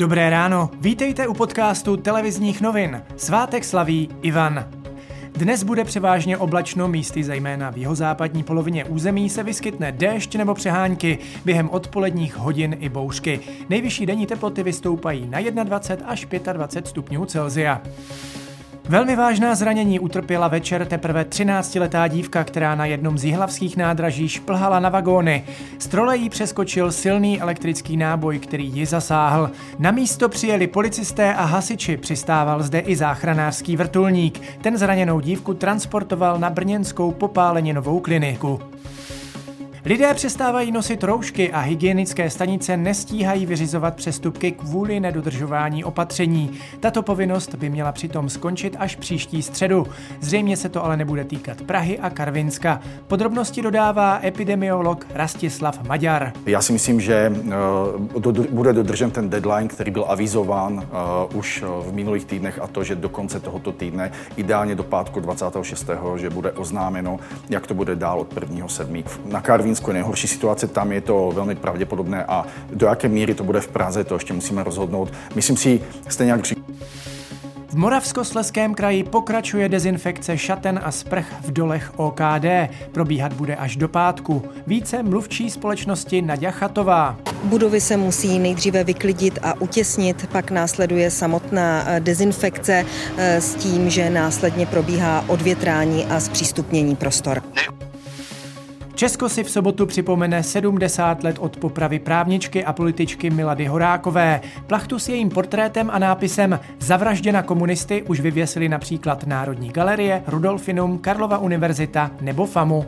Dobré 0.00 0.30
ráno, 0.30 0.70
vítejte 0.80 1.28
u 1.28 1.34
podcastu 1.34 1.96
televizních 1.96 2.60
novin. 2.60 3.02
Svátek 3.16 3.64
slaví 3.64 4.08
Ivan. 4.22 4.66
Dnes 5.32 5.62
bude 5.62 5.84
převážně 5.84 6.38
oblačno, 6.38 6.88
místy 6.88 7.24
zejména 7.24 7.70
v 7.70 7.76
jihozápadní 7.76 8.42
polovině 8.42 8.84
území 8.84 9.30
se 9.30 9.42
vyskytne 9.42 9.92
déšť 9.92 10.36
nebo 10.36 10.54
přehánky, 10.54 11.18
během 11.44 11.70
odpoledních 11.70 12.36
hodin 12.36 12.76
i 12.80 12.88
bouřky. 12.88 13.40
Nejvyšší 13.68 14.06
denní 14.06 14.26
teploty 14.26 14.62
vystoupají 14.62 15.28
na 15.30 15.64
21 15.64 16.08
až 16.08 16.26
25 16.52 16.86
stupňů 16.86 17.24
Celzia. 17.24 17.82
Velmi 18.90 19.16
vážná 19.16 19.54
zranění 19.54 20.00
utrpěla 20.00 20.48
večer 20.48 20.86
teprve 20.86 21.24
13-letá 21.24 22.08
dívka, 22.08 22.44
která 22.44 22.74
na 22.74 22.86
jednom 22.86 23.18
z 23.18 23.24
jihlavských 23.24 23.76
nádraží 23.76 24.28
šplhala 24.28 24.80
na 24.80 24.88
vagóny. 24.88 25.44
Z 25.78 25.86
trolejí 25.86 26.28
přeskočil 26.28 26.92
silný 26.92 27.40
elektrický 27.40 27.96
náboj, 27.96 28.38
který 28.38 28.66
ji 28.66 28.86
zasáhl. 28.86 29.50
Na 29.78 29.90
místo 29.90 30.28
přijeli 30.28 30.66
policisté 30.66 31.34
a 31.34 31.44
hasiči, 31.44 31.96
přistával 31.96 32.62
zde 32.62 32.78
i 32.78 32.96
záchranářský 32.96 33.76
vrtulník. 33.76 34.40
Ten 34.62 34.78
zraněnou 34.78 35.20
dívku 35.20 35.54
transportoval 35.54 36.38
na 36.38 36.50
brněnskou 36.50 37.12
popáleninovou 37.12 38.00
kliniku. 38.00 38.60
Lidé 39.84 40.14
přestávají 40.14 40.72
nosit 40.72 41.04
roušky 41.04 41.52
a 41.52 41.60
hygienické 41.60 42.30
stanice 42.30 42.76
nestíhají 42.76 43.46
vyřizovat 43.46 43.96
přestupky 43.96 44.52
kvůli 44.52 45.00
nedodržování 45.00 45.84
opatření. 45.84 46.58
Tato 46.80 47.02
povinnost 47.02 47.54
by 47.54 47.70
měla 47.70 47.92
přitom 47.92 48.28
skončit 48.28 48.76
až 48.78 48.96
příští 48.96 49.42
středu. 49.42 49.86
Zřejmě 50.20 50.56
se 50.56 50.68
to 50.68 50.84
ale 50.84 50.96
nebude 50.96 51.24
týkat 51.24 51.62
Prahy 51.62 51.98
a 51.98 52.10
Karvinska. 52.10 52.80
Podrobnosti 53.06 53.62
dodává 53.62 54.20
epidemiolog 54.24 55.06
Rastislav 55.14 55.82
Maďar. 55.88 56.32
Já 56.46 56.62
si 56.62 56.72
myslím, 56.72 57.00
že 57.00 57.32
uh, 58.16 58.32
bude 58.50 58.72
dodržen 58.72 59.10
ten 59.10 59.30
deadline, 59.30 59.68
který 59.68 59.90
byl 59.90 60.04
avizován 60.08 60.74
uh, 60.74 61.36
už 61.38 61.64
v 61.88 61.92
minulých 61.92 62.24
týdnech 62.24 62.58
a 62.62 62.66
to, 62.66 62.84
že 62.84 62.94
do 62.94 63.08
konce 63.08 63.40
tohoto 63.40 63.72
týdne, 63.72 64.12
ideálně 64.36 64.74
do 64.74 64.82
pátku 64.82 65.20
26., 65.20 65.90
že 66.16 66.30
bude 66.30 66.52
oznámeno, 66.52 67.18
jak 67.50 67.66
to 67.66 67.74
bude 67.74 67.96
dál 67.96 68.20
od 68.20 68.34
1.7. 68.34 69.04
Na 69.24 69.40
Karvin 69.40 69.69
Karlínsko 69.70 69.90
je 69.90 69.94
nejhorší 69.94 70.28
situace, 70.28 70.66
tam 70.66 70.92
je 70.92 71.00
to 71.00 71.32
velmi 71.34 71.54
pravděpodobné 71.54 72.24
a 72.24 72.46
do 72.72 72.86
jaké 72.86 73.08
míry 73.08 73.34
to 73.34 73.44
bude 73.44 73.60
v 73.60 73.68
Praze, 73.68 74.04
to 74.04 74.14
ještě 74.14 74.32
musíme 74.32 74.64
rozhodnout. 74.64 75.12
Myslím 75.34 75.56
si, 75.56 75.80
stejně 76.08 76.32
jak 76.32 76.46
v 77.68 77.74
Moravskosleském 77.74 78.74
kraji 78.74 79.04
pokračuje 79.04 79.68
dezinfekce 79.68 80.38
šaten 80.38 80.80
a 80.84 80.90
sprch 80.92 81.26
v 81.42 81.52
dolech 81.52 81.92
OKD. 81.96 82.46
Probíhat 82.92 83.32
bude 83.32 83.56
až 83.56 83.76
do 83.76 83.88
pátku. 83.88 84.42
Více 84.66 85.02
mluvčí 85.02 85.50
společnosti 85.50 86.22
Nadia 86.22 86.50
Chatová. 86.50 87.16
Budovy 87.44 87.80
se 87.80 87.96
musí 87.96 88.38
nejdříve 88.38 88.84
vyklidit 88.84 89.38
a 89.42 89.60
utěsnit, 89.60 90.26
pak 90.32 90.50
následuje 90.50 91.10
samotná 91.10 91.84
eh, 91.86 92.00
dezinfekce 92.00 92.84
eh, 93.16 93.40
s 93.40 93.54
tím, 93.54 93.90
že 93.90 94.10
následně 94.10 94.66
probíhá 94.66 95.24
odvětrání 95.28 96.06
a 96.06 96.20
zpřístupnění 96.20 96.96
prostor. 96.96 97.42
Česko 99.00 99.28
si 99.28 99.44
v 99.44 99.50
sobotu 99.50 99.86
připomene 99.86 100.42
70 100.42 101.24
let 101.24 101.36
od 101.38 101.56
popravy 101.56 101.98
právničky 101.98 102.64
a 102.64 102.72
političky 102.72 103.30
Milady 103.30 103.66
Horákové. 103.66 104.40
Plachtu 104.66 104.98
s 104.98 105.08
jejím 105.08 105.28
portrétem 105.28 105.90
a 105.92 105.98
nápisem 105.98 106.60
Zavražděna 106.78 107.42
komunisty 107.42 108.02
už 108.02 108.20
vyvěsili 108.20 108.68
například 108.68 109.26
Národní 109.26 109.68
galerie, 109.68 110.22
Rudolfinum, 110.26 110.98
Karlova 110.98 111.38
univerzita 111.38 112.10
nebo 112.20 112.46
FAMu. 112.46 112.86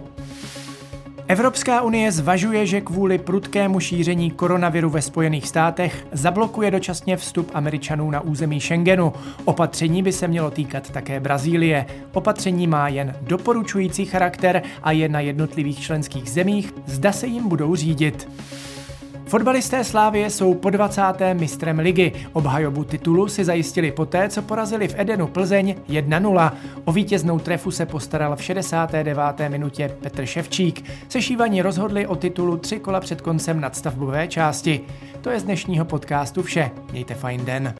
Evropská 1.33 1.83
unie 1.83 2.13
zvažuje, 2.13 2.67
že 2.67 2.81
kvůli 2.81 3.19
prudkému 3.19 3.81
šíření 3.81 4.31
koronaviru 4.31 4.91
ve 4.91 5.03
Spojených 5.03 5.49
státech 5.49 6.07
zablokuje 6.13 6.71
dočasně 6.71 7.17
vstup 7.17 7.51
Američanů 7.55 8.11
na 8.11 8.21
území 8.21 8.61
Schengenu. 8.61 9.13
Opatření 9.45 10.03
by 10.03 10.13
se 10.13 10.29
mělo 10.29 10.51
týkat 10.51 10.91
také 10.91 11.21
Brazílie. 11.21 11.87
Opatření 12.13 12.67
má 12.67 12.89
jen 12.89 13.17
doporučující 13.21 14.05
charakter 14.05 14.63
a 14.83 14.93
je 14.93 15.09
na 15.09 15.21
jednotlivých 15.21 15.81
členských 15.81 16.31
zemích, 16.31 16.75
zda 16.87 17.13
se 17.13 17.27
jim 17.27 17.49
budou 17.49 17.77
řídit. 17.77 18.29
Fotbalisté 19.33 19.85
Slávie 19.85 20.31
jsou 20.31 20.55
po 20.55 20.71
20. 20.71 21.03
mistrem 21.33 21.79
ligy. 21.79 22.13
Obhajobu 22.33 22.85
titulu 22.85 23.29
si 23.29 23.45
zajistili 23.45 23.93
poté, 23.93 24.29
co 24.29 24.43
porazili 24.43 24.89
v 24.89 24.95
Edenu 24.99 25.27
Plzeň 25.27 25.75
1-0. 25.89 26.53
O 26.85 26.93
vítěznou 26.93 27.39
trefu 27.39 27.71
se 27.71 27.87
postaral 27.87 28.37
v 28.37 28.43
69. 28.43 29.19
minutě 29.49 29.97
Petr 30.03 30.27
Ševčík. 30.27 30.85
Sešívaní 31.09 31.63
rozhodli 31.63 32.07
o 32.07 32.17
titulu 32.17 32.57
tři 32.57 32.79
kola 32.79 33.01
před 33.01 33.21
koncem 33.21 33.61
nadstavbové 33.61 34.29
části. 34.29 34.81
To 35.21 35.31
je 35.31 35.41
z 35.41 35.45
dnešního 35.45 35.85
podcastu 35.85 36.43
vše. 36.43 36.71
Mějte 36.93 37.15
fajn 37.15 37.45
den. 37.45 37.71